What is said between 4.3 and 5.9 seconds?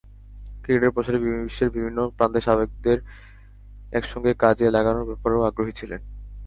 কাজে লাগানোর ব্যাপারেও আগ্রহী